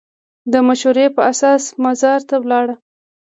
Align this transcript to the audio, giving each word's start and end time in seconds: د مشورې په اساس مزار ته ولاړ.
د 0.51 0.53
مشورې 0.67 1.05
په 1.15 1.21
اساس 1.31 1.63
مزار 1.83 2.19
ته 2.29 2.35
ولاړ. 2.43 2.67